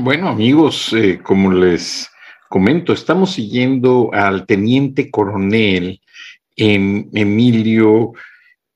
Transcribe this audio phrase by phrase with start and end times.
[0.00, 2.08] Bueno, amigos, eh, como les
[2.48, 6.00] comento, estamos siguiendo al teniente coronel
[6.54, 8.12] Emilio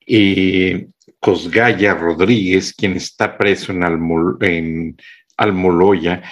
[0.04, 0.88] eh,
[1.20, 3.84] Cosgaya Rodríguez, quien está preso en,
[4.40, 4.96] en
[5.36, 6.24] Almoloya,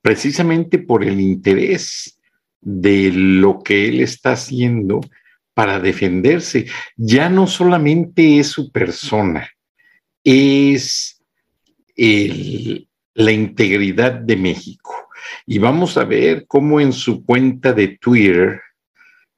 [0.00, 2.16] precisamente por el interés
[2.60, 5.00] de lo que él está haciendo
[5.52, 6.66] para defenderse.
[6.96, 9.50] Ya no solamente es su persona,
[10.22, 11.20] es
[11.96, 12.87] el,
[13.18, 15.08] la integridad de México.
[15.44, 18.60] Y vamos a ver cómo en su cuenta de Twitter,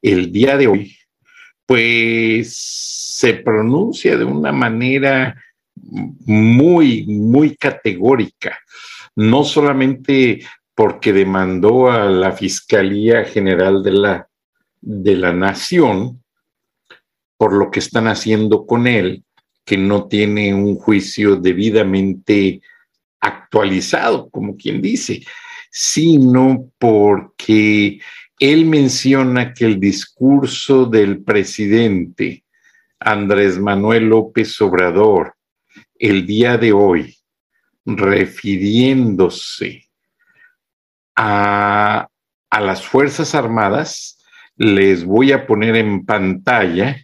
[0.03, 0.97] el día de hoy,
[1.65, 5.43] pues se pronuncia de una manera
[5.75, 8.59] muy, muy categórica,
[9.17, 10.45] no solamente
[10.75, 14.29] porque demandó a la Fiscalía General de la,
[14.83, 16.23] de la Nación
[17.39, 19.25] por lo que están haciendo con él,
[19.65, 22.61] que no tiene un juicio debidamente
[23.21, 25.23] actualizado, como quien dice,
[25.71, 28.01] sino porque
[28.39, 32.45] él menciona que el discurso del presidente
[32.99, 35.35] Andrés Manuel López Obrador
[35.99, 37.17] el día de hoy,
[37.85, 39.91] refiriéndose
[41.15, 42.09] a,
[42.49, 44.25] a las Fuerzas Armadas,
[44.57, 46.97] les voy a poner en pantalla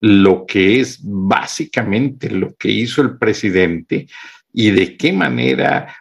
[0.00, 4.06] lo que es básicamente lo que hizo el presidente
[4.52, 5.96] y de qué manera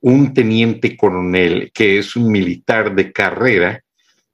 [0.00, 3.82] un teniente coronel, que es un militar de carrera,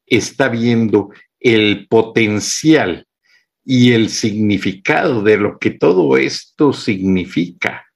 [0.07, 3.07] está viendo el potencial
[3.65, 7.87] y el significado de lo que todo esto significa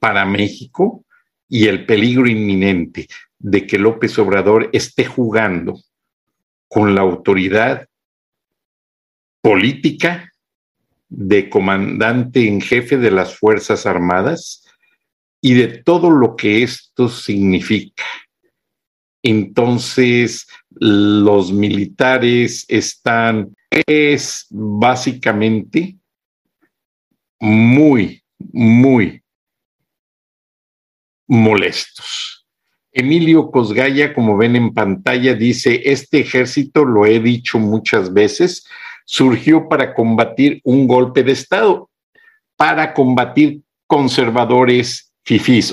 [0.00, 1.04] para México
[1.48, 3.06] y el peligro inminente
[3.38, 5.78] de que López Obrador esté jugando
[6.66, 7.86] con la autoridad
[9.42, 10.32] política
[11.08, 14.64] de comandante en jefe de las Fuerzas Armadas
[15.42, 18.04] y de todo lo que esto significa.
[19.22, 25.96] Entonces, los militares están, es básicamente
[27.40, 29.22] muy, muy
[31.26, 32.46] molestos.
[32.92, 38.64] Emilio Cosgaya, como ven en pantalla, dice, este ejército, lo he dicho muchas veces,
[39.06, 41.90] surgió para combatir un golpe de Estado,
[42.56, 45.11] para combatir conservadores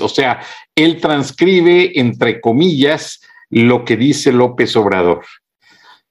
[0.00, 0.40] O sea,
[0.74, 5.24] él transcribe, entre comillas, lo que dice López Obrador.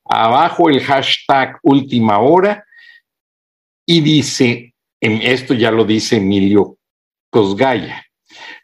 [0.06, 2.66] Abajo el hashtag última hora
[3.86, 6.78] y dice, en esto ya lo dice Emilio
[7.30, 8.06] Cosgaya,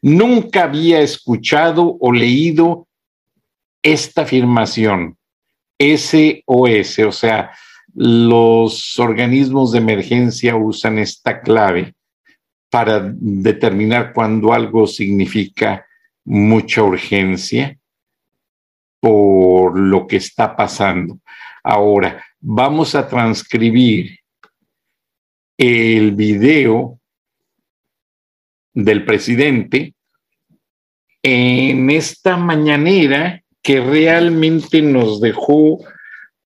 [0.01, 2.87] nunca había escuchado o leído
[3.81, 5.17] esta afirmación,
[5.79, 7.51] SOS, o sea,
[7.93, 11.93] los organismos de emergencia usan esta clave
[12.75, 15.87] para determinar cuando algo significa
[16.25, 17.79] mucha urgencia
[18.99, 21.19] por lo que está pasando.
[21.63, 24.19] Ahora, vamos a transcribir
[25.57, 26.99] el video
[28.73, 29.93] del presidente
[31.23, 35.79] en esta mañanera que realmente nos dejó,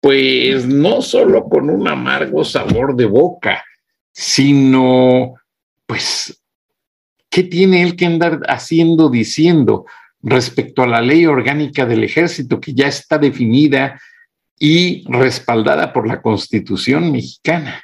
[0.00, 3.64] pues, no solo con un amargo sabor de boca,
[4.12, 5.39] sino
[5.90, 6.40] pues,
[7.28, 9.86] ¿qué tiene él que andar haciendo, diciendo
[10.22, 14.00] respecto a la ley orgánica del ejército que ya está definida
[14.56, 17.82] y respaldada por la Constitución mexicana?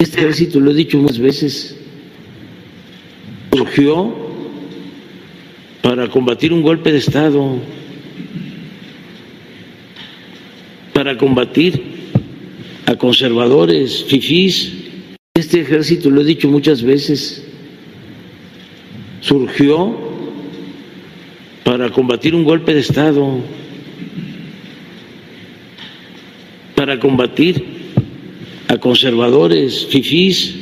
[0.00, 1.76] Este ejército, lo he dicho muchas veces,
[3.52, 4.14] surgió
[5.82, 7.60] para combatir un golpe de Estado.
[10.98, 11.80] para combatir
[12.86, 14.72] a conservadores, fifís.
[15.34, 17.46] Este ejército, lo he dicho muchas veces,
[19.20, 19.96] surgió
[21.62, 23.38] para combatir un golpe de Estado,
[26.74, 27.77] para combatir
[28.68, 30.54] a conservadores, fifís.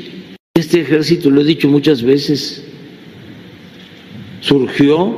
[0.54, 2.64] Este ejército, lo he dicho muchas veces,
[4.40, 5.14] surgió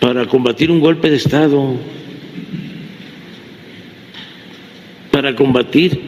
[0.00, 1.76] para combatir un golpe de Estado,
[5.10, 6.00] para combatir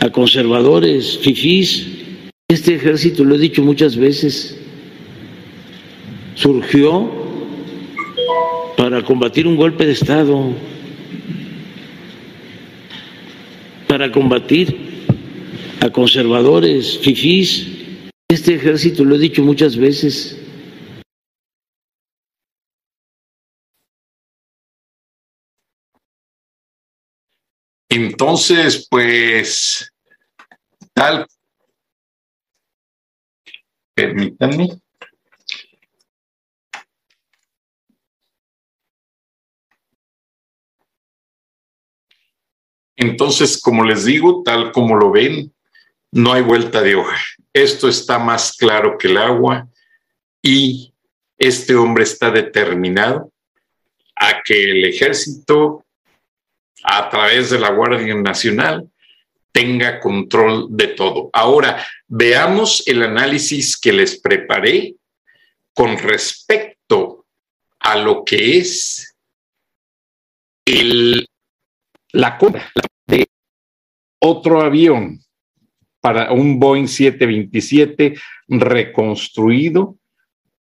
[0.00, 1.86] a conservadores, fifís.
[2.48, 4.58] Este ejército, lo he dicho muchas veces,
[6.34, 7.10] surgió
[8.76, 10.52] para combatir un golpe de Estado,
[13.98, 14.68] para combatir
[15.80, 17.66] a conservadores, fifís.
[18.28, 20.36] Este ejército, lo he dicho muchas veces,
[27.90, 29.90] Entonces, pues,
[30.92, 31.26] tal,
[33.94, 34.78] permítanme.
[42.98, 45.54] Entonces, como les digo, tal como lo ven,
[46.10, 47.16] no hay vuelta de hoja.
[47.52, 49.68] Esto está más claro que el agua
[50.42, 50.92] y
[51.38, 53.32] este hombre está determinado
[54.16, 55.86] a que el ejército
[56.82, 58.90] a través de la Guardia Nacional
[59.52, 61.30] tenga control de todo.
[61.32, 64.96] Ahora, veamos el análisis que les preparé
[65.72, 67.26] con respecto
[67.78, 69.16] a lo que es
[70.64, 71.28] el,
[72.12, 72.72] la compra
[74.20, 75.20] otro avión
[76.00, 78.14] para un Boeing 727
[78.48, 79.96] reconstruido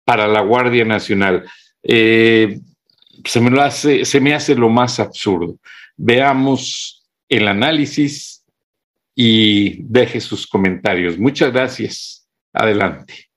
[0.03, 1.43] para la Guardia Nacional.
[1.83, 2.59] Eh,
[3.23, 5.57] se, me hace, se me hace lo más absurdo
[5.97, 8.43] veamos el análisis
[9.15, 11.17] y deje sus comentarios.
[11.17, 12.27] Muchas gracias.
[12.53, 13.29] Adelante.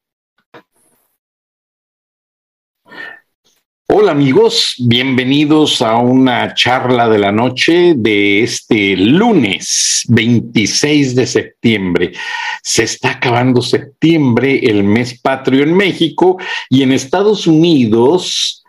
[3.91, 12.13] Hola amigos, bienvenidos a una charla de la noche de este lunes 26 de septiembre.
[12.63, 16.37] Se está acabando septiembre, el mes patrio en México
[16.69, 18.63] y en Estados Unidos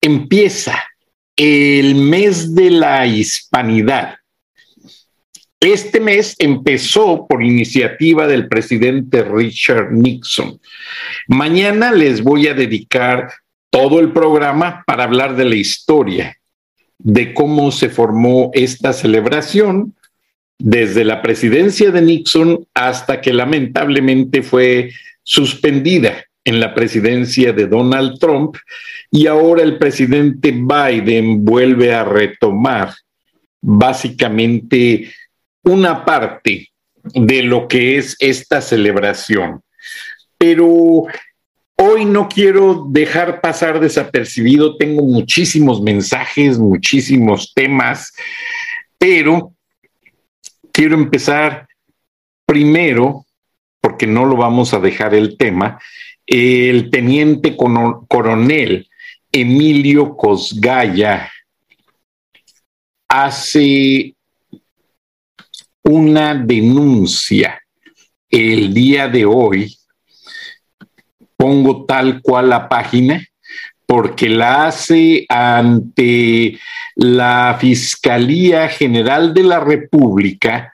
[0.00, 0.82] empieza
[1.36, 4.16] el mes de la hispanidad.
[5.60, 10.60] Este mes empezó por iniciativa del presidente Richard Nixon.
[11.28, 13.28] Mañana les voy a dedicar
[13.76, 16.38] todo el programa para hablar de la historia,
[16.98, 19.94] de cómo se formó esta celebración
[20.58, 24.92] desde la presidencia de Nixon hasta que lamentablemente fue
[25.22, 28.56] suspendida en la presidencia de Donald Trump
[29.10, 32.94] y ahora el presidente Biden vuelve a retomar
[33.60, 35.12] básicamente
[35.64, 36.70] una parte
[37.12, 39.60] de lo que es esta celebración.
[40.38, 41.04] Pero
[41.76, 48.12] hoy no quiero dejar pasar desapercibido, tengo muchísimos mensajes, muchísimos temas,
[48.98, 49.52] pero
[50.72, 51.68] quiero empezar
[52.46, 53.26] primero,
[53.80, 55.80] porque no lo vamos a dejar el tema,
[56.26, 58.88] el teniente coronel
[59.30, 61.30] Emilio Cosgaya
[63.08, 64.14] hace
[65.82, 67.60] una denuncia
[68.28, 69.75] el día de hoy,
[71.36, 73.24] pongo tal cual la página,
[73.86, 76.58] porque la hace ante
[76.96, 80.72] la Fiscalía General de la República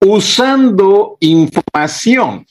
[0.00, 2.46] usando información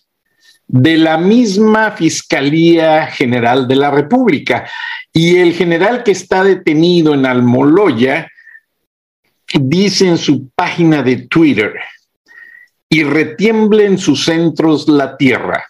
[0.67, 4.69] de la misma Fiscalía General de la República.
[5.11, 8.29] Y el general que está detenido en Almoloya
[9.53, 11.73] dice en su página de Twitter,
[12.87, 15.65] y retiemble en sus centros la tierra.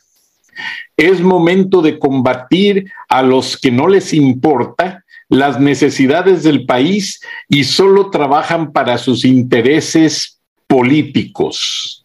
[0.98, 7.63] Es momento de combatir a los que no les importa las necesidades del país y
[7.63, 12.04] solo trabajan para sus intereses políticos.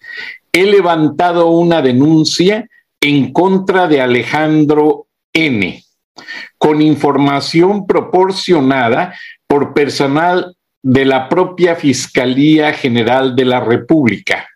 [0.52, 2.68] He levantado una denuncia
[3.00, 5.82] en contra de Alejandro N,
[6.58, 9.14] con información proporcionada
[9.46, 14.48] por personal de la propia Fiscalía General de la República.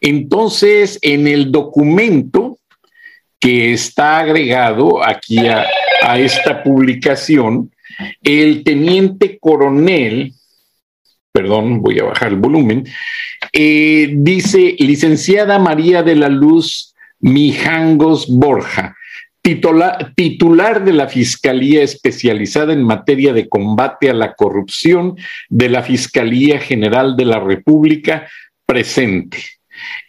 [0.00, 2.47] Entonces, en el documento
[3.40, 5.66] que está agregado aquí a,
[6.18, 7.70] esta publicación,
[8.22, 10.32] el teniente coronel,
[11.32, 12.86] perdón, voy a bajar el volumen,
[13.52, 18.96] eh, dice, licenciada María de la Luz Mijangos Borja,
[19.42, 25.16] titular de la Fiscalía Especializada en Materia de Combate a la Corrupción
[25.48, 28.28] de la Fiscalía General de la República,
[28.66, 29.57] presente.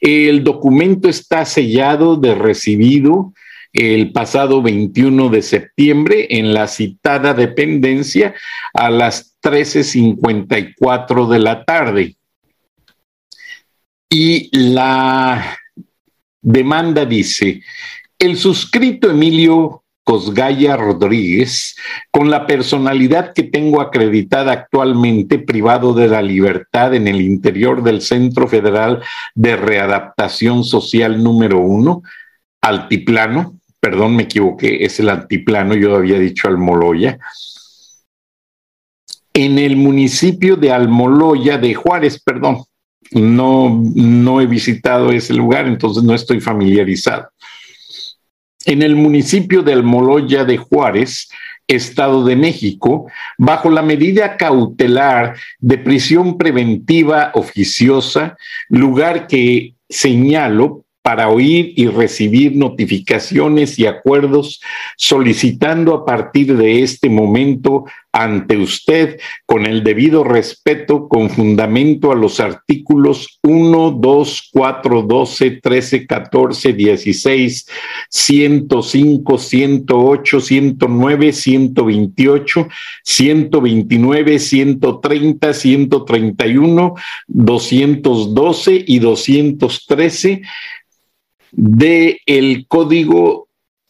[0.02, 3.34] El documento está sellado de recibido
[3.74, 8.34] el pasado 21 de septiembre en la citada dependencia
[8.74, 12.16] a las 13.54 de la tarde.
[14.10, 15.58] Y la
[16.42, 17.62] demanda dice,
[18.18, 21.75] el suscrito Emilio Cosgaya Rodríguez,
[22.10, 28.01] con la personalidad que tengo acreditada actualmente, privado de la libertad en el interior del
[28.01, 29.04] Centro Federal
[29.36, 32.01] de Readaptación Social número uno,
[32.60, 37.20] Altiplano, perdón, me equivoqué, es el Altiplano, yo había dicho Almoloya,
[39.32, 42.63] en el municipio de Almoloya de Juárez, perdón,
[43.12, 47.30] no, no he visitado ese lugar, entonces no estoy familiarizado.
[48.66, 51.30] En el municipio de Almoloya de Juárez,
[51.68, 58.38] Estado de México, bajo la medida cautelar de prisión preventiva oficiosa,
[58.70, 64.62] lugar que señalo para oír y recibir notificaciones y acuerdos,
[64.98, 72.16] solicitando a partir de este momento ante usted con el debido respeto, con fundamento a
[72.16, 77.68] los artículos 1, 2, 4, 12, 13, 14, 16,
[78.10, 82.68] 105, 108, 109, 128,
[83.04, 86.96] 129, 130, 131,
[87.28, 90.42] 212 y 213
[91.51, 93.49] del el Código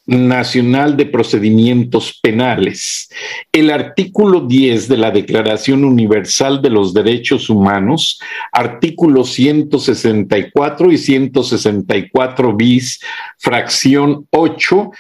[0.09, 3.09] Nacional de Procedimientos Penales.
[3.51, 8.19] El artículo 10 de la Declaración Universal de los Derechos Humanos,
[8.51, 12.99] artículos 164 y 164 bis,
[13.37, 14.91] fracción 8,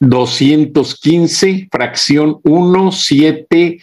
[0.00, 3.78] 215, fracción 1, 7,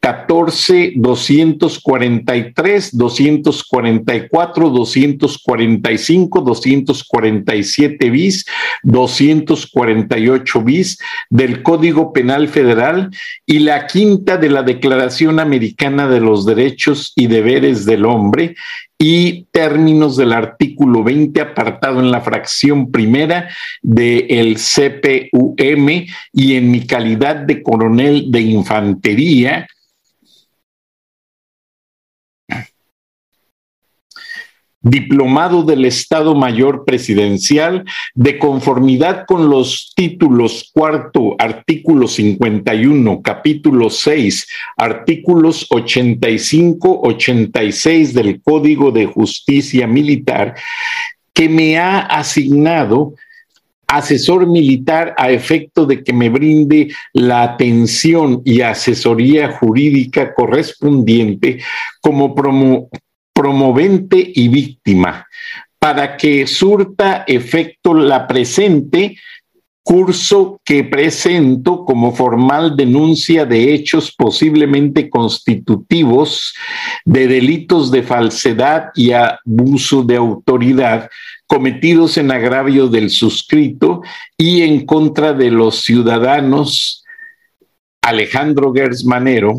[0.00, 8.46] 14, 243, 244, 245, 247 bis,
[8.82, 13.10] 248 bis del Código Penal Federal
[13.44, 18.54] y la quinta de la Declaración Americana de los Derechos y Deberes del Hombre
[18.98, 23.50] y términos del artículo 20 apartado en la fracción primera
[23.82, 29.66] del CPUM y en mi calidad de coronel de infantería
[34.82, 37.84] diplomado del Estado Mayor Presidencial,
[38.14, 44.46] de conformidad con los títulos cuarto, artículo 51, capítulo 6,
[44.76, 50.54] artículos 85, 86 del Código de Justicia Militar,
[51.32, 53.14] que me ha asignado
[53.86, 61.58] asesor militar a efecto de que me brinde la atención y asesoría jurídica correspondiente
[62.00, 62.88] como promo
[63.32, 65.26] promovente y víctima,
[65.78, 69.16] para que surta efecto la presente
[69.82, 76.54] curso que presento como formal denuncia de hechos posiblemente constitutivos
[77.04, 81.10] de delitos de falsedad y abuso de autoridad
[81.46, 84.02] cometidos en agravio del suscrito
[84.36, 87.04] y en contra de los ciudadanos
[88.02, 89.54] Alejandro Gersmanero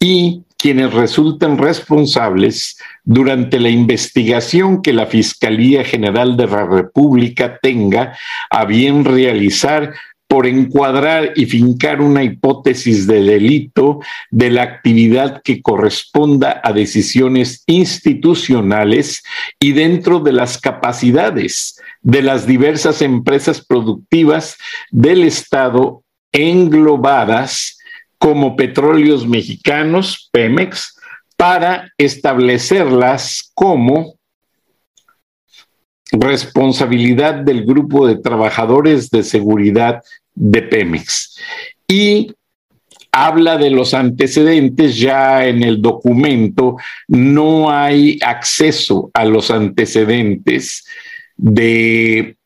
[0.00, 8.16] y quienes resulten responsables durante la investigación que la Fiscalía General de la República tenga
[8.50, 9.94] a bien realizar
[10.28, 13.98] por encuadrar y fincar una hipótesis de delito
[14.30, 19.24] de la actividad que corresponda a decisiones institucionales
[19.58, 24.56] y dentro de las capacidades de las diversas empresas productivas
[24.92, 27.79] del Estado englobadas
[28.20, 30.94] como petróleos mexicanos, Pemex,
[31.38, 34.16] para establecerlas como
[36.12, 40.02] responsabilidad del grupo de trabajadores de seguridad
[40.34, 41.38] de Pemex.
[41.88, 42.34] Y
[43.10, 46.76] habla de los antecedentes, ya en el documento
[47.08, 50.84] no hay acceso a los antecedentes
[51.38, 52.36] de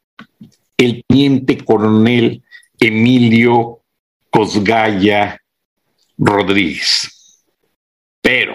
[0.77, 2.45] el teniente coronel
[2.79, 3.81] Emilio
[4.31, 5.41] Cosgaya
[6.17, 7.43] Rodríguez.
[8.21, 8.55] Pero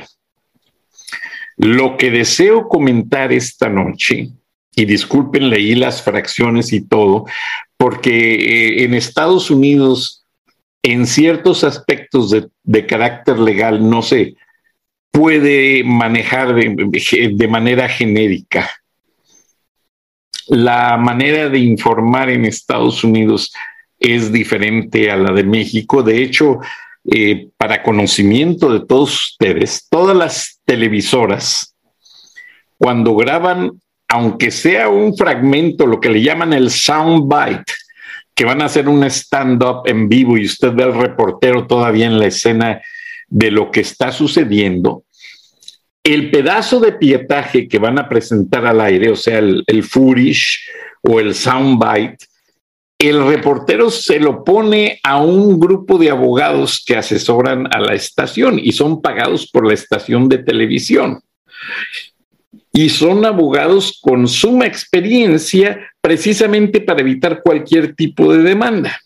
[1.57, 4.29] lo que deseo comentar esta noche,
[4.75, 7.25] y disculpen, leí las fracciones y todo,
[7.75, 10.25] porque eh, en Estados Unidos,
[10.81, 12.31] en ciertos aspectos
[12.63, 14.35] de, carácter legal, no se
[15.11, 18.69] puede manejar de manera genérica.
[20.47, 23.51] la manera de informar en Estados Unidos
[23.99, 26.01] es diferente a la de México.
[26.01, 26.59] De hecho,
[27.11, 31.75] eh, para conocimiento de todos ustedes, todas las televisoras,
[32.77, 33.71] cuando graban,
[34.07, 37.73] aunque sea un fragmento, lo que le llaman el soundbite,
[38.35, 42.19] que van a hacer un stand-up en vivo y usted ve al reportero todavía en
[42.19, 42.81] la escena
[43.27, 45.03] de lo que está sucediendo,
[46.03, 50.59] el pedazo de pietaje que van a presentar al aire, o sea, el, el footage
[51.01, 52.28] o el soundbite,
[52.99, 58.59] el reportero se lo pone a un grupo de abogados que asesoran a la estación
[58.61, 61.21] y son pagados por la estación de televisión.
[62.73, 68.99] Y son abogados con suma experiencia precisamente para evitar cualquier tipo de demanda.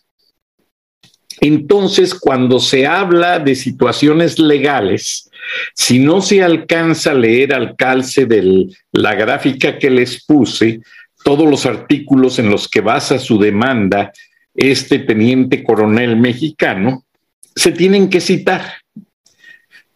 [1.40, 5.30] Entonces, cuando se habla de situaciones legales,
[5.74, 10.80] si no se alcanza a leer al calce de la gráfica que les puse,
[11.24, 14.12] todos los artículos en los que basa su demanda
[14.54, 17.04] este teniente coronel mexicano,
[17.56, 18.62] se tienen que citar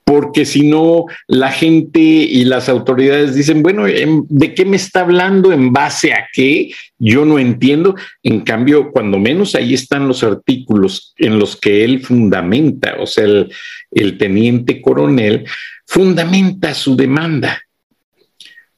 [0.09, 5.53] porque si no, la gente y las autoridades dicen, bueno, ¿de qué me está hablando?
[5.53, 6.71] ¿En base a qué?
[6.99, 7.95] Yo no entiendo.
[8.23, 13.25] En cambio, cuando menos ahí están los artículos en los que él fundamenta, o sea,
[13.25, 13.53] el,
[13.91, 15.45] el teniente coronel
[15.87, 17.61] fundamenta su demanda.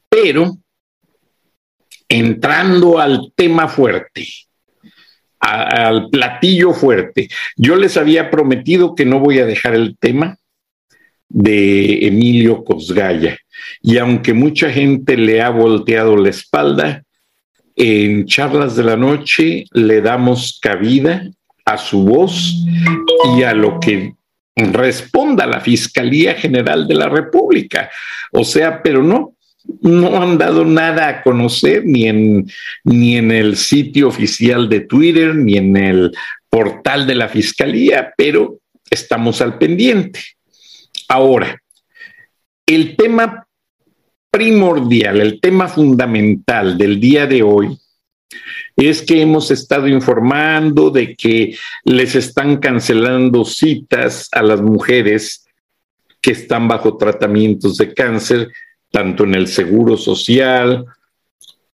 [0.09, 0.57] Pero,
[2.11, 4.27] entrando al tema fuerte,
[5.39, 7.29] al platillo fuerte.
[7.55, 10.37] Yo les había prometido que no voy a dejar el tema
[11.29, 13.37] de Emilio Cosgaya.
[13.81, 17.03] Y aunque mucha gente le ha volteado la espalda,
[17.77, 21.23] en charlas de la noche le damos cabida
[21.63, 22.65] a su voz
[23.37, 24.15] y a lo que
[24.57, 27.89] responda la Fiscalía General de la República.
[28.33, 29.35] O sea, pero no,
[29.81, 32.47] no han dado nada a conocer ni en,
[32.83, 36.11] ni en el sitio oficial de Twitter, ni en el
[36.49, 40.19] portal de la Fiscalía, pero estamos al pendiente.
[41.07, 41.61] Ahora,
[42.65, 43.47] el tema
[44.29, 47.77] primordial, el tema fundamental del día de hoy
[48.77, 55.45] es que hemos estado informando de que les están cancelando citas a las mujeres
[56.21, 58.49] que están bajo tratamientos de cáncer,
[58.91, 60.85] tanto en el Seguro Social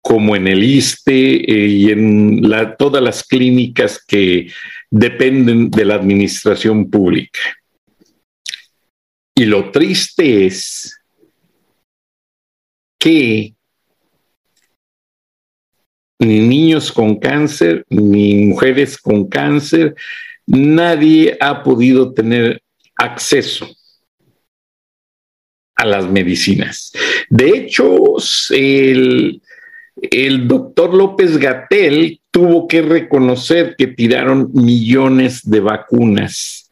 [0.00, 2.42] como en el ISTE eh, y en
[2.78, 4.50] todas las clínicas que
[4.90, 7.40] dependen de la administración pública.
[9.34, 10.98] Y lo triste es
[12.98, 13.54] que
[16.20, 19.94] ni niños con cáncer, ni mujeres con cáncer,
[20.46, 22.60] nadie ha podido tener
[22.96, 23.68] acceso
[25.76, 26.92] a las medicinas.
[27.30, 28.16] De hecho,
[28.50, 29.40] el,
[30.46, 36.70] doctor López Gatel tuvo que reconocer que tiraron millones de vacunas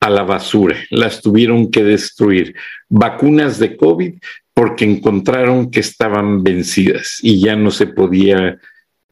[0.00, 2.54] a la basura, las tuvieron que destruir.
[2.88, 4.14] Vacunas de COVID
[4.54, 8.58] porque encontraron que estaban vencidas y ya no se podía,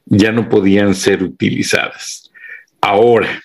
[0.07, 2.31] ya no podían ser utilizadas.
[2.81, 3.43] Ahora,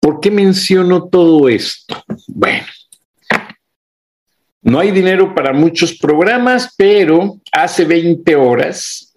[0.00, 2.02] ¿por qué menciono todo esto?
[2.26, 2.66] Bueno,
[4.66, 9.16] no hay dinero para muchos programas, pero hace 20 horas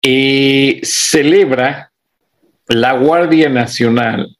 [0.00, 1.92] eh, celebra
[2.68, 4.36] la Guardia Nacional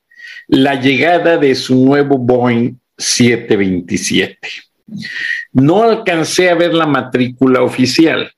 [0.46, 4.38] la llegada de su nuevo Boeing 727.
[5.52, 8.32] No alcancé a ver la matrícula oficial,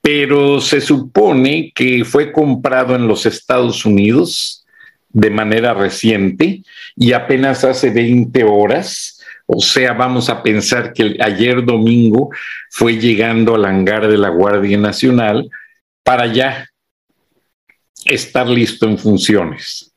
[0.00, 4.66] pero se supone que fue comprado en los Estados Unidos
[5.10, 6.64] de manera reciente
[6.96, 9.19] y apenas hace 20 horas.
[9.52, 12.30] O sea, vamos a pensar que ayer domingo
[12.70, 15.50] fue llegando al hangar de la Guardia Nacional
[16.04, 16.68] para ya
[18.04, 19.92] estar listo en funciones.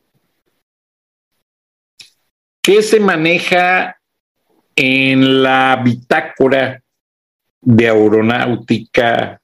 [2.63, 3.95] ¿Qué se maneja
[4.75, 6.81] en la bitácora
[7.61, 9.39] de aeronáutica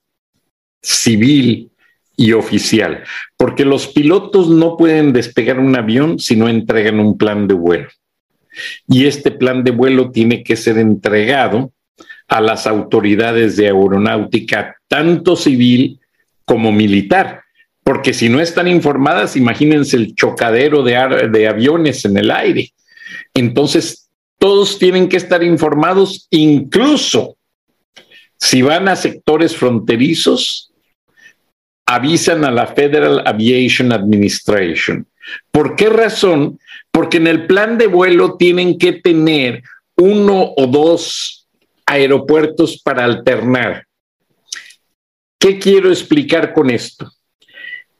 [0.82, 1.72] civil
[2.18, 3.04] y oficial?
[3.38, 7.90] Porque los pilotos no pueden despegar un avión si no entregan un plan de vuelo.
[8.88, 11.72] Y este plan de vuelo tiene que ser entregado
[12.28, 16.00] a las autoridades de aeronáutica, tanto civil
[16.46, 17.42] como militar.
[17.84, 20.96] Porque si no están informadas, imagínense el chocadero de,
[21.48, 22.72] aviones en el aire.
[23.34, 27.36] Entonces, todos tienen que estar informados, incluso
[28.38, 30.72] si van a sectores fronterizos,
[31.86, 35.08] avisan a la Federal Aviation Administration.
[35.52, 36.60] ¿Por qué razón?
[37.00, 39.64] Porque en el plan de vuelo tienen que tener
[39.96, 41.48] uno o dos
[41.86, 43.86] aeropuertos para alternar.
[45.40, 47.10] ¿Qué quiero explicar con esto?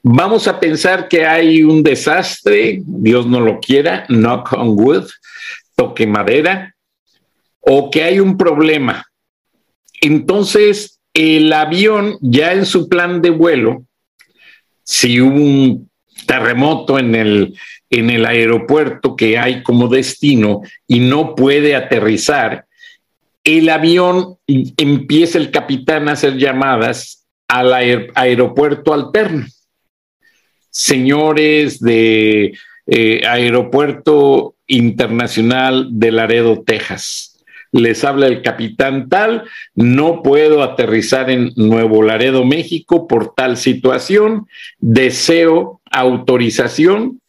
[0.02, 5.08] Vamos a pensar que hay un desastre, Dios no lo quiera, knock on wood,
[5.74, 6.74] toque madera,
[7.60, 9.06] o que hay un problema.
[10.02, 13.82] Entonces, el avión ya en su plan de vuelo,
[14.84, 15.90] si un
[16.26, 17.54] terremoto en el,
[17.90, 22.66] en el aeropuerto que hay como destino y no puede aterrizar,
[23.42, 27.72] el avión empieza el capitán a hacer llamadas al
[28.14, 29.46] aeropuerto alterno.
[30.70, 37.30] Señores de eh, Aeropuerto Internacional de Laredo, Texas
[37.72, 44.48] les habla el capitán tal, no puedo aterrizar en Nuevo Laredo, México por tal situación,
[44.80, 47.19] deseo autorización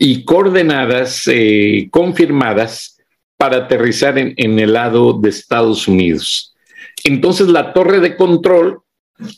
[0.00, 2.98] y coordenadas eh, confirmadas
[3.36, 6.56] para aterrizar en, en el lado de Estados Unidos.
[7.04, 8.80] Entonces la torre de control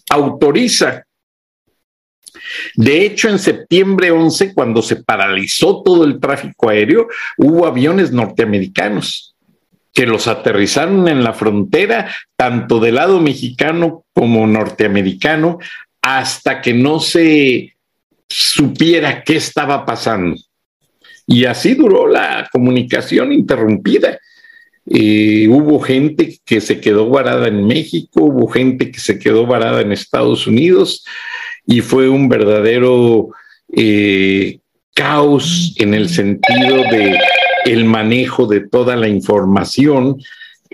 [0.09, 1.05] autoriza
[2.75, 9.35] de hecho, en septiembre 11, cuando se paralizó todo el tráfico aéreo, hubo aviones norteamericanos
[9.93, 15.59] que los aterrizaron en la frontera, tanto del lado mexicano como norteamericano,
[16.01, 17.75] hasta que no se
[18.29, 20.37] supiera qué estaba pasando.
[21.27, 24.19] Y así duró la comunicación interrumpida.
[24.87, 29.81] Eh, hubo gente que se quedó varada en México, hubo gente que se quedó varada
[29.81, 31.05] en Estados Unidos
[31.65, 33.29] y fue un verdadero
[33.73, 34.59] eh,
[34.93, 37.17] caos en el sentido de
[37.65, 40.21] el manejo de toda la información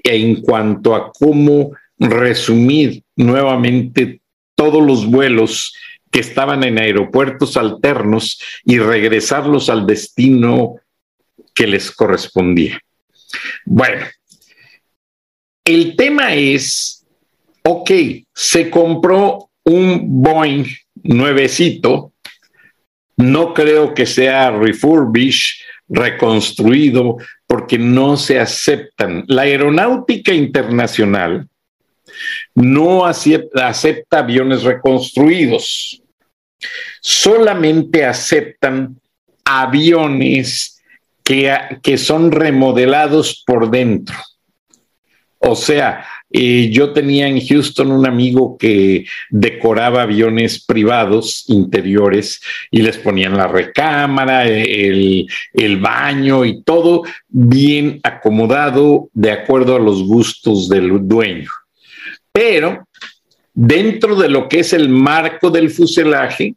[0.03, 4.23] en cuanto a cómo resumir nuevamente
[4.55, 5.75] todos los vuelos
[6.11, 10.77] que estaban en aeropuertos alternos y regresarlos al destino
[11.55, 12.81] que les correspondía.
[13.65, 14.07] Bueno,
[15.65, 17.05] el tema es,
[17.63, 17.91] ok,
[18.35, 20.65] se compró un Boeing
[21.03, 22.13] nuevecito,
[23.17, 27.17] no creo que sea refurbished, reconstruido,
[27.47, 29.25] porque no se aceptan.
[29.27, 31.49] La aeronáutica internacional
[32.55, 33.73] no acepta,
[34.11, 36.03] aviones reconstruidos,
[37.01, 39.01] solamente aceptan
[39.45, 40.83] aviones
[41.23, 44.17] que, que son remodelados por dentro.
[45.41, 52.99] O sea, yo tenía en Houston un amigo que decoraba aviones privados interiores y les
[52.99, 60.69] ponían la recámara, el, el baño y todo bien acomodado de acuerdo a los gustos
[60.69, 61.51] del dueño.
[62.39, 62.87] Pero
[63.53, 66.55] dentro de lo que es el marco del fuselaje,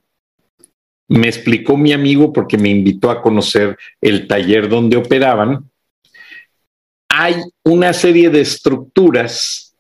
[1.08, 5.68] me explicó mi amigo porque me invitó a conocer el taller donde operaban,
[7.10, 9.76] hay una serie de estructuras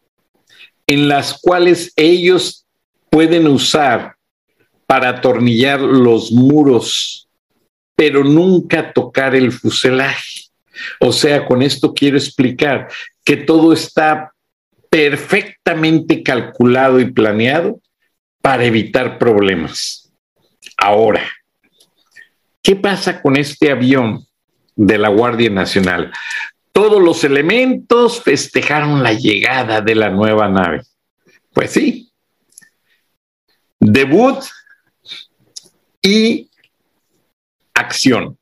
[0.88, 2.66] en las cuales ellos
[3.12, 4.16] pueden usar
[4.88, 7.28] para atornillar los muros,
[7.96, 10.46] pero nunca tocar el fuselaje.
[11.00, 12.88] O sea, con esto quiero explicar
[13.24, 14.31] que todo está
[14.92, 17.80] perfectamente calculado y planeado
[18.44, 20.14] para evitar problemas.
[20.78, 21.28] Ahora,
[22.62, 24.24] ¿qué pasa con este avión
[24.76, 26.12] de la Guardia Nacional?
[26.72, 30.82] todos los elementos festejaron la llegada de la nueva nave.
[31.54, 32.12] Pues sí,
[33.80, 34.40] debut
[36.02, 36.50] y
[37.74, 38.38] acción.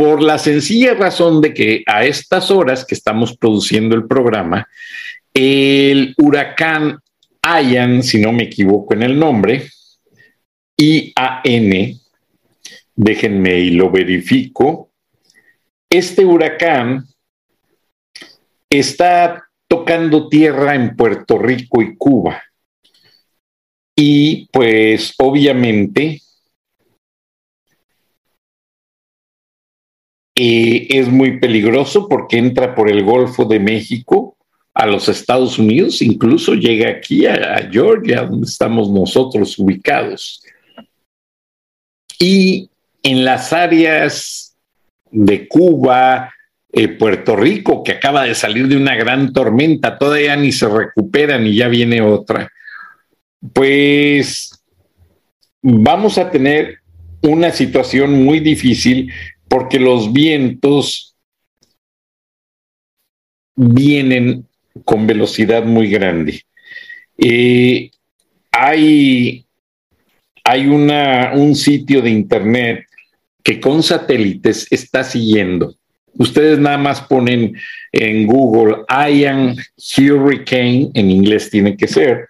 [0.00, 4.66] Por la sencilla razón de que a estas horas que estamos produciendo el programa,
[5.34, 7.00] el huracán
[7.44, 9.68] Ian, si no me equivoco en el nombre,
[10.78, 12.00] IAN,
[12.94, 14.90] déjenme y lo verifico,
[15.90, 17.04] este huracán
[18.70, 22.42] está tocando tierra en Puerto Rico y Cuba.
[23.94, 26.22] Y pues obviamente
[30.42, 34.36] es muy peligroso porque entra por el Golfo de México
[34.72, 40.42] a los Estados Unidos, incluso llega aquí a, a Georgia, donde estamos nosotros ubicados.
[42.18, 42.70] Y
[43.02, 44.56] en las áreas
[45.10, 46.32] de Cuba,
[46.72, 51.46] eh, Puerto Rico, que acaba de salir de una gran tormenta, todavía ni se recuperan
[51.46, 52.50] y ya viene otra.
[53.52, 54.62] Pues
[55.62, 56.78] vamos a tener
[57.22, 59.12] una situación muy difícil
[59.50, 61.16] porque los vientos
[63.56, 64.46] vienen
[64.84, 66.42] con velocidad muy grande.
[67.18, 67.90] Eh,
[68.52, 69.44] hay
[70.44, 72.86] hay una, un sitio de internet
[73.42, 75.74] que con satélites está siguiendo.
[76.14, 77.56] Ustedes nada más ponen
[77.92, 79.56] en Google Ian
[79.96, 82.28] Hurricane, en inglés tiene que ser,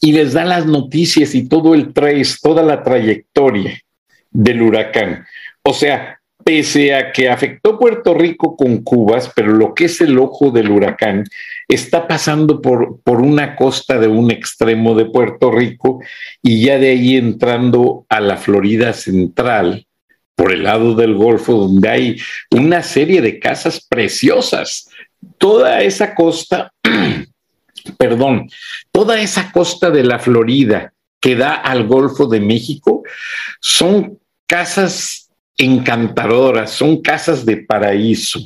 [0.00, 3.80] y les da las noticias y todo el trace, toda la trayectoria
[4.30, 5.26] del huracán.
[5.62, 10.16] O sea, pese a que afectó Puerto Rico con Cubas, pero lo que es el
[10.16, 11.24] ojo del huracán
[11.66, 16.00] está pasando por, por una costa de un extremo de Puerto Rico
[16.42, 19.86] y ya de ahí entrando a la Florida central,
[20.36, 22.16] por el lado del Golfo, donde hay
[22.52, 24.88] una serie de casas preciosas.
[25.38, 26.72] Toda esa costa,
[27.98, 28.48] perdón,
[28.92, 30.92] toda esa costa de la Florida
[31.26, 33.02] que da al Golfo de México
[33.60, 38.38] son casas encantadoras, son casas de paraíso.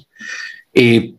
[0.73, 1.13] Eh,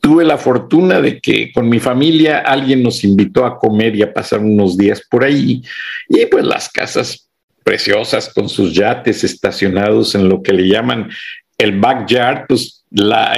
[0.00, 4.14] tuve la fortuna de que con mi familia alguien nos invitó a comer y a
[4.14, 5.64] pasar unos días por ahí,
[6.08, 7.28] y pues las casas
[7.64, 11.10] preciosas con sus yates estacionados en lo que le llaman
[11.58, 12.84] el backyard, pues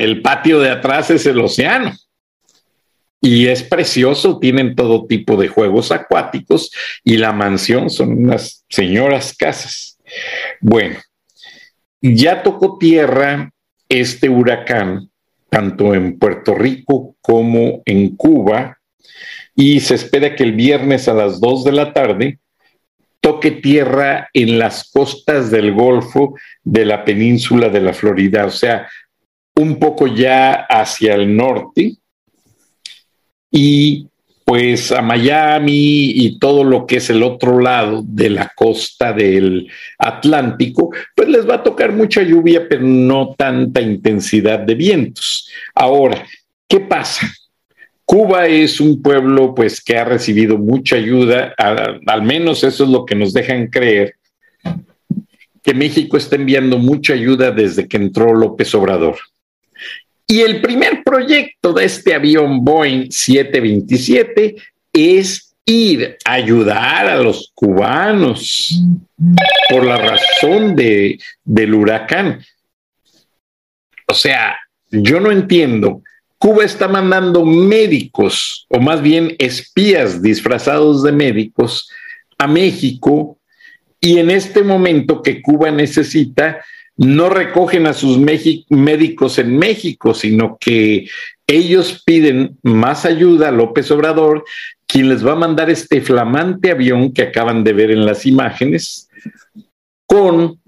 [0.00, 1.94] el patio de atrás es el océano.
[3.24, 6.70] Y es precioso, tienen todo tipo de juegos acuáticos
[7.02, 9.98] y la mansión son unas señoras casas.
[10.60, 10.98] Bueno,
[12.02, 13.50] ya tocó tierra
[13.88, 15.10] este huracán,
[15.48, 18.78] tanto en Puerto Rico como en Cuba,
[19.56, 22.40] y se espera que el viernes a las 2 de la tarde
[23.20, 28.86] toque tierra en las costas del Golfo de la península de la Florida, o sea,
[29.56, 31.96] un poco ya hacia el norte,
[33.56, 34.08] y
[34.44, 39.70] pues a Miami y todo lo que es el otro lado de la costa del
[39.96, 45.48] Atlántico, pues les va a tocar mucha lluvia, pero no tanta intensidad de vientos.
[45.72, 46.26] Ahora,
[46.68, 47.32] ¿qué pasa?
[48.04, 53.06] Cuba es un pueblo pues que ha recibido mucha ayuda, al menos eso es lo
[53.06, 54.16] que nos dejan creer,
[55.62, 59.16] que México está enviando mucha ayuda desde que entró López Obrador.
[60.26, 64.56] Y el primer proyecto de este avión Boeing 727
[64.92, 68.80] es ir a ayudar a los cubanos
[69.68, 72.44] por la razón de, del huracán.
[74.06, 74.56] O sea,
[74.90, 76.02] yo no entiendo.
[76.38, 81.88] Cuba está mandando médicos, o más bien espías disfrazados de médicos,
[82.36, 83.38] a México,
[84.00, 86.62] y en este momento que Cuba necesita
[86.96, 91.08] no recogen a sus médicos en México, sino que
[91.46, 94.44] ellos piden más ayuda a López Obrador,
[94.86, 99.08] quien les va a mandar este flamante avión que acaban de ver en las imágenes,
[100.06, 100.60] con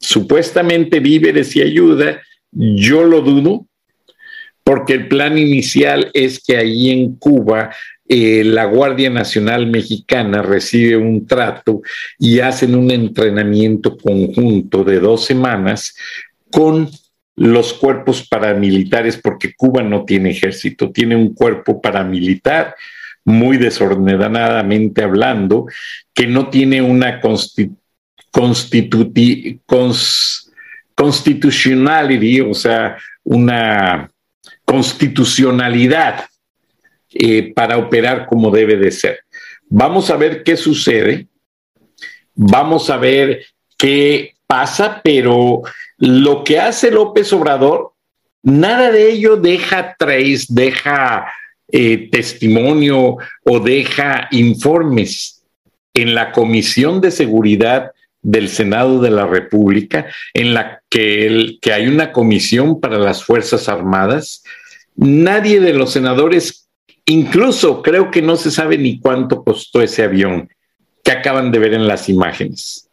[0.00, 2.20] supuestamente víveres y ayuda.
[2.50, 3.66] Yo lo dudo,
[4.64, 7.74] porque el plan inicial es que ahí en Cuba
[8.08, 11.82] eh, la Guardia Nacional Mexicana recibe un trato
[12.18, 15.94] y hacen un entrenamiento conjunto de dos semanas
[16.50, 16.90] con
[17.36, 22.74] los cuerpos paramilitares, porque Cuba no tiene ejército, tiene un cuerpo paramilitar
[23.24, 25.66] muy desordenadamente hablando,
[26.12, 27.20] que no tiene una
[30.94, 34.10] constitucionalidad, o sea, una
[34.64, 36.26] constitucionalidad
[37.14, 39.20] eh, para operar como debe de ser.
[39.68, 41.26] Vamos a ver qué sucede,
[42.34, 43.44] vamos a ver
[43.78, 45.62] qué pasa, pero
[45.98, 47.92] lo que hace López Obrador,
[48.42, 51.26] nada de ello deja trace, deja
[51.68, 55.42] eh, testimonio o deja informes
[55.94, 61.88] en la Comisión de Seguridad del Senado de la República, en la que, que hay
[61.88, 64.44] una comisión para las Fuerzas Armadas.
[64.94, 66.61] Nadie de los senadores
[67.06, 70.48] Incluso creo que no se sabe ni cuánto costó ese avión
[71.02, 72.88] que acaban de ver en las imágenes.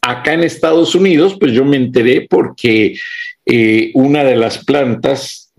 [0.00, 2.96] Acá en Estados Unidos, pues yo me enteré porque
[3.44, 5.52] eh, una de las plantas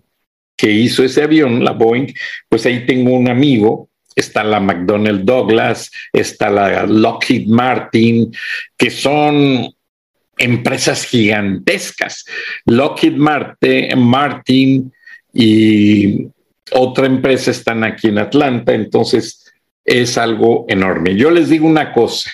[0.55, 2.13] que hizo ese avión, la Boeing,
[2.49, 8.33] pues ahí tengo un amigo, está la McDonnell Douglas, está la Lockheed Martin,
[8.75, 9.69] que son
[10.37, 12.25] empresas gigantescas.
[12.65, 14.93] Lockheed Martin
[15.33, 16.27] y
[16.71, 19.53] otra empresa están aquí en Atlanta, entonces
[19.85, 21.15] es algo enorme.
[21.15, 22.31] Yo les digo una cosa,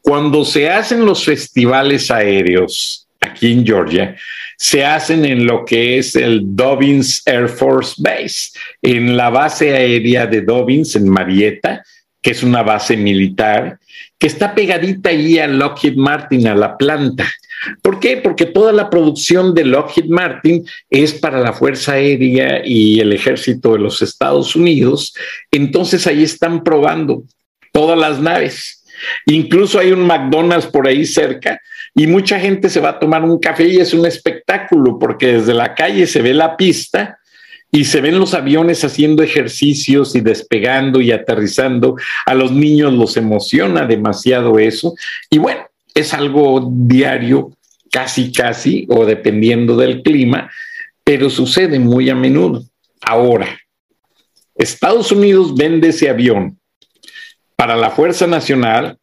[0.00, 4.16] cuando se hacen los festivales aéreos aquí en Georgia,
[4.56, 8.50] se hacen en lo que es el Dobbins Air Force Base,
[8.82, 11.82] en la base aérea de Dobbins, en Marietta,
[12.22, 13.78] que es una base militar,
[14.18, 17.30] que está pegadita ahí a Lockheed Martin, a la planta.
[17.82, 18.16] ¿Por qué?
[18.16, 23.72] Porque toda la producción de Lockheed Martin es para la Fuerza Aérea y el Ejército
[23.72, 25.14] de los Estados Unidos.
[25.50, 27.24] Entonces ahí están probando
[27.72, 28.84] todas las naves.
[29.26, 31.60] Incluso hay un McDonald's por ahí cerca
[31.94, 35.54] y mucha gente se va a tomar un café y es un espectáculo porque desde
[35.54, 37.18] la calle se ve la pista
[37.70, 41.96] y se ven los aviones haciendo ejercicios y despegando y aterrizando.
[42.24, 44.94] A los niños los emociona demasiado eso.
[45.28, 47.56] Y bueno, es algo diario,
[47.90, 50.50] casi, casi, o dependiendo del clima,
[51.04, 52.64] pero sucede muy a menudo.
[53.00, 53.58] Ahora,
[54.54, 56.58] Estados Unidos vende ese avión
[57.56, 58.98] para la Fuerza Nacional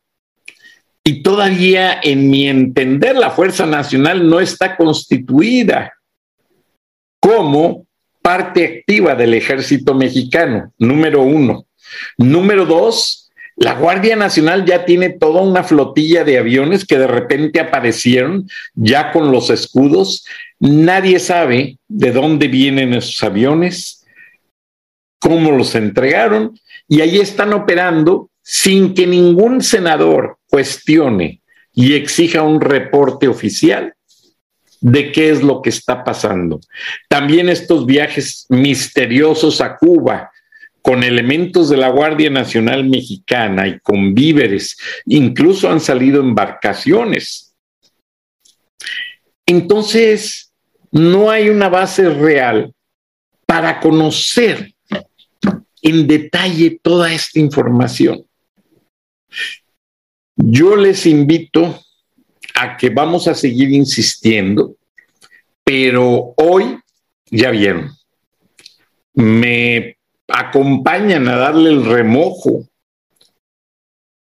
[1.03, 5.93] y todavía, en mi entender, la Fuerza Nacional no está constituida
[7.19, 7.87] como
[8.21, 11.65] parte activa del ejército mexicano, número uno.
[12.17, 13.20] Número dos,
[13.61, 19.11] la Guardia Nacional ya tiene toda una flotilla de aviones que de repente aparecieron ya
[19.11, 20.25] con los escudos.
[20.59, 24.03] Nadie sabe de dónde vienen esos aviones,
[25.19, 32.61] cómo los entregaron y ahí están operando sin que ningún senador cuestione y exija un
[32.61, 33.93] reporte oficial
[34.79, 36.59] de qué es lo que está pasando.
[37.07, 40.30] También estos viajes misteriosos a Cuba
[40.81, 47.55] con elementos de la Guardia Nacional Mexicana y con víveres, incluso han salido embarcaciones.
[49.45, 50.51] Entonces,
[50.91, 52.73] no hay una base real
[53.45, 54.73] para conocer
[55.81, 58.25] en detalle toda esta información.
[60.35, 61.79] Yo les invito
[62.55, 64.75] a que vamos a seguir insistiendo,
[65.63, 66.79] pero hoy,
[67.29, 67.91] ya vieron,
[69.13, 69.97] me
[70.33, 72.67] acompañan a darle el remojo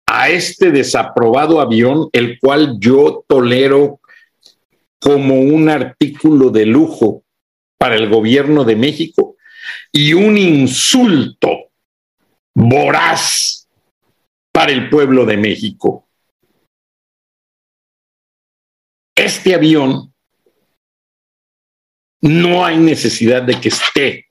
[0.08, 4.00] a este desaprobado avión, el cual yo tolero
[5.00, 7.24] como un artículo de lujo
[7.78, 9.36] para el gobierno de México
[9.92, 11.72] y un insulto
[12.56, 13.68] voraz
[14.52, 16.06] para el pueblo de México.
[19.16, 20.14] este avión
[22.22, 24.28] no hay necesidad de que esté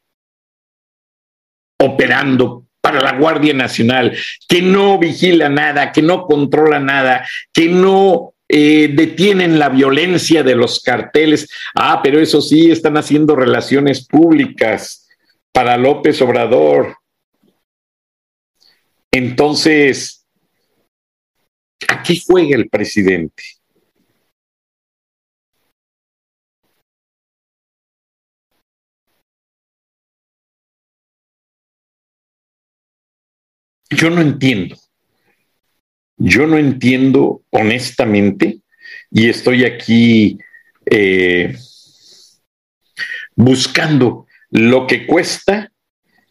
[1.84, 4.16] operando para la Guardia Nacional,
[4.46, 10.54] que no vigila nada, que no controla nada, que no eh, detienen la violencia de
[10.54, 11.48] los carteles.
[11.74, 15.08] Ah, pero eso sí, están haciendo relaciones públicas
[15.50, 16.96] para López Obrador.
[19.10, 20.26] Entonces,
[21.88, 23.42] ¿a qué juega el presidente?
[33.94, 34.76] Yo no entiendo.
[36.16, 38.60] Yo no entiendo honestamente
[39.10, 40.38] y estoy aquí
[40.86, 41.56] eh,
[43.34, 45.72] buscando lo que cuesta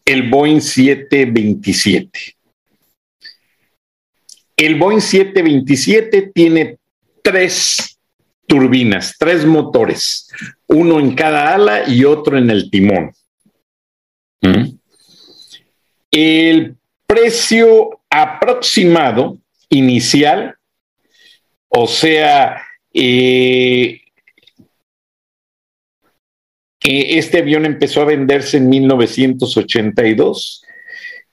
[0.06, 2.36] el Boeing 727.
[4.56, 6.78] El Boeing 727 tiene
[7.22, 8.00] tres
[8.48, 10.30] turbinas, tres motores,
[10.68, 13.12] uno en cada ala y otro en el timón.
[14.42, 14.78] ¿Mm?
[16.12, 16.78] El
[17.14, 19.38] precio aproximado
[19.70, 20.56] inicial,
[21.68, 22.60] o sea,
[22.92, 24.02] eh,
[26.82, 30.64] este avión empezó a venderse en 1982.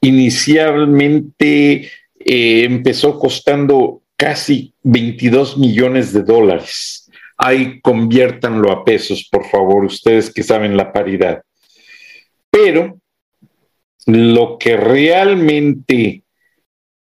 [0.02, 7.10] Inicialmente eh, empezó costando casi 22 millones de dólares.
[7.38, 11.42] Ahí conviértanlo a pesos, por favor, ustedes que saben la paridad.
[12.50, 12.99] Pero
[14.06, 16.22] lo que realmente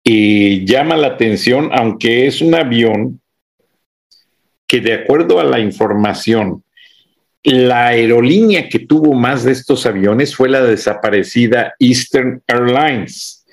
[0.04, 3.20] eh, llama la atención, aunque es un avión
[4.66, 6.64] que de acuerdo a la información,
[7.44, 13.44] la aerolínea que tuvo más de estos aviones fue la desaparecida Eastern Airlines,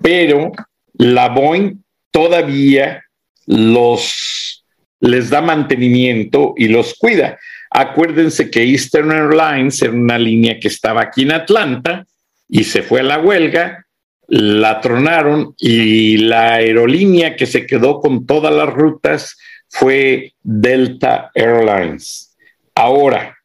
[0.00, 0.52] pero
[0.94, 3.04] la Boeing todavía
[3.46, 4.64] los
[5.00, 7.38] les da mantenimiento y los cuida.
[7.70, 12.04] Acuérdense que Eastern Airlines era una línea que estaba aquí en Atlanta
[12.48, 13.86] y se fue a la huelga,
[14.26, 19.36] la tronaron y la aerolínea que se quedó con todas las rutas
[19.68, 22.36] fue Delta Airlines.
[22.74, 23.36] Ahora,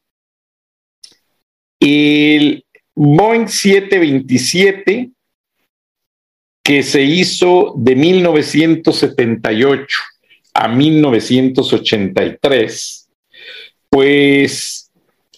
[1.79, 5.11] el Boeing 727
[6.63, 9.97] que se hizo de 1978
[10.53, 13.09] a 1983,
[13.89, 14.89] pues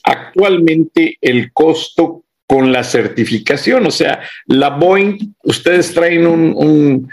[0.03, 3.85] actualmente el costo con la certificación.
[3.85, 7.09] O sea, la Boeing, ustedes traen un,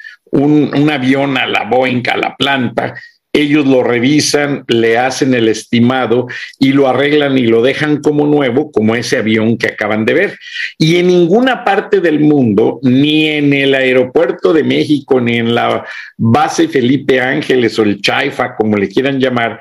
[0.90, 2.94] avión a la Boeing, a la planta,
[3.34, 6.26] ellos lo revisan, le hacen el estimado
[6.58, 10.38] y lo arreglan y lo dejan como nuevo, como ese avión que acaban de ver.
[10.76, 15.86] Y en ninguna parte del mundo, ni en el aeropuerto de México, ni en la
[16.18, 19.60] base Felipe Ángeles o el Chaifa, como le quieran llamar,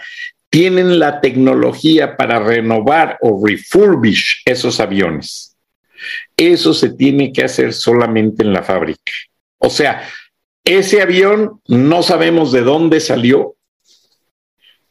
[0.50, 5.51] tienen la tecnología para renovar o refurbish esos aviones.
[6.36, 9.12] Eso se tiene que hacer solamente en la fábrica.
[9.58, 10.08] O sea,
[10.64, 13.56] ese avión no sabemos de dónde salió,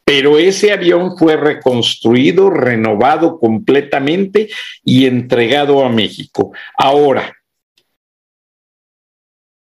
[0.03, 4.49] pero ese avión fue reconstruido, renovado completamente
[4.83, 6.51] y entregado a México.
[6.77, 7.33] Ahora,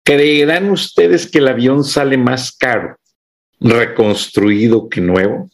[0.04, 2.98] ¿creerán ustedes que el avión sale más caro
[3.60, 5.48] reconstruido que nuevo?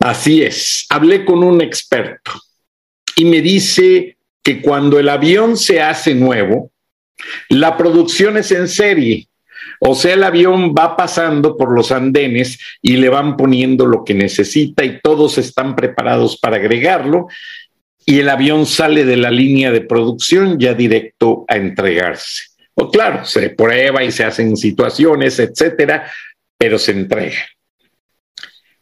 [0.00, 2.30] Así es, hablé con un experto
[3.16, 6.70] y me dice que cuando el avión se hace nuevo,
[7.48, 9.28] la producción es en serie.
[9.80, 14.14] O sea, el avión va pasando por los andenes y le van poniendo lo que
[14.14, 17.26] necesita y todos están preparados para agregarlo
[18.06, 22.44] y el avión sale de la línea de producción ya directo a entregarse.
[22.74, 26.10] O claro, se prueba y se hacen situaciones, etcétera,
[26.56, 27.38] pero se entrega.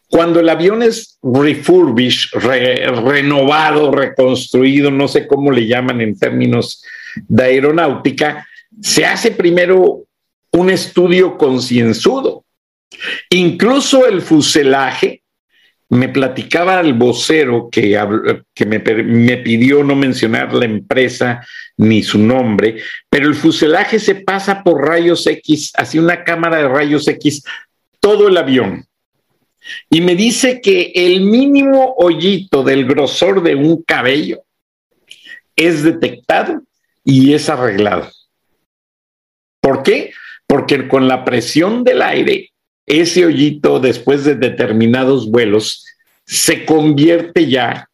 [0.09, 6.85] Cuando el avión es refurbished, renovado, reconstruido, no sé cómo le llaman en términos
[7.27, 8.47] de aeronáutica,
[8.81, 10.05] se hace primero
[10.53, 12.45] un estudio concienzudo.
[13.31, 15.23] Incluso el fuselaje,
[15.89, 17.97] me platicaba el vocero que,
[18.67, 21.47] me, me, pidió no mencionar la empresa
[21.77, 22.77] ni su nombre,
[23.09, 27.45] pero el fuselaje se pasa por rayos X, hacia una cámara de rayos X,
[28.01, 28.87] todo el avión
[29.91, 34.43] y me dice que el mínimo hoyito del grosor de un cabello
[35.55, 36.63] es detectado
[37.05, 38.11] y es arreglado.
[39.61, 40.13] ¿Por qué?
[40.47, 42.53] Porque con la presión del aire,
[42.87, 45.85] ese hoyito después de determinados vuelos
[46.25, 47.89] se convierte ya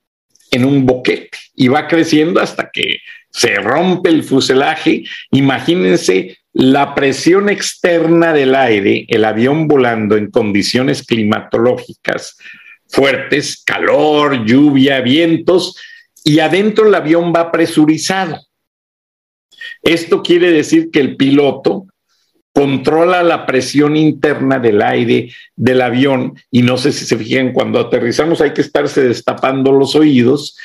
[0.50, 2.98] en un boquete y va creciendo hasta que
[3.30, 5.04] se rompe el fuselaje.
[5.30, 12.36] Imagínense la presión externa del aire, el avión volando en condiciones climatológicas
[12.92, 15.76] fuertes, calor, lluvia, vientos,
[16.24, 18.38] y adentro el avión va presurizado.
[19.82, 21.86] Esto quiere decir que el piloto
[22.52, 27.80] controla la presión interna del aire del avión y no sé si se fijan, cuando
[27.80, 30.58] aterrizamos hay que estarse destapando los oídos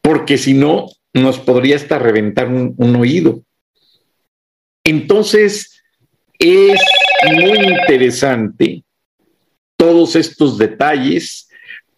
[0.00, 3.42] porque si no nos podría hasta reventar un, un oído.
[4.84, 5.82] Entonces,
[6.38, 6.80] es
[7.36, 8.84] muy interesante
[9.76, 11.48] todos estos detalles,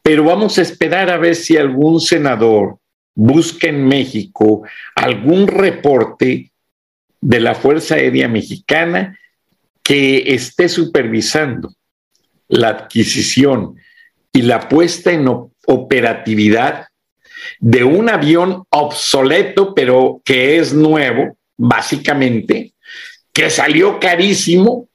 [0.02, 2.78] pero vamos a esperar a ver si algún senador
[3.14, 4.62] busca en México
[4.94, 6.52] algún reporte
[7.20, 9.18] de la Fuerza Aérea Mexicana
[9.82, 11.74] que esté supervisando
[12.48, 13.76] la adquisición
[14.32, 15.26] y la puesta en
[15.66, 16.86] operatividad
[17.58, 22.74] de un avión obsoleto, pero que es nuevo, básicamente,
[23.36, 24.88] que salió carísimo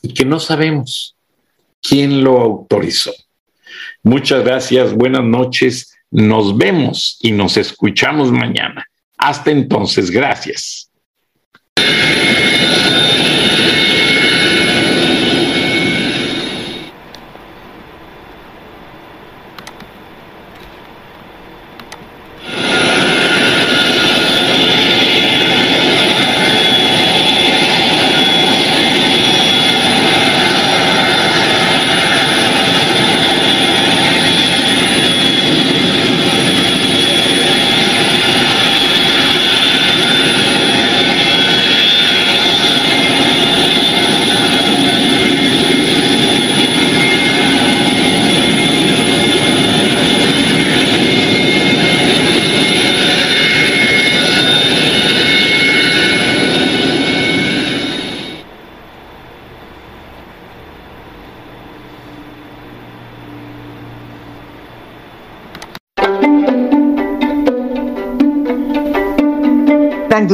[0.00, 1.16] y que no sabemos
[1.82, 3.12] quién lo autorizó.
[4.04, 8.86] Muchas gracias, buenas noches, nos vemos y nos escuchamos mañana.
[9.16, 10.87] Hasta entonces, gracias.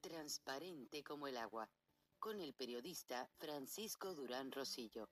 [0.00, 1.68] Transparente como el agua,
[2.18, 5.08] con el periodista Francisco Durán Rosillo.